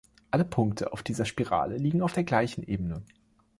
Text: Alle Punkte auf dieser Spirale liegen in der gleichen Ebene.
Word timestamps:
Alle 0.31 0.45
Punkte 0.45 0.93
auf 0.93 1.03
dieser 1.03 1.25
Spirale 1.25 1.77
liegen 1.77 1.99
in 2.01 2.07
der 2.09 2.23
gleichen 2.23 2.63
Ebene. 2.63 3.03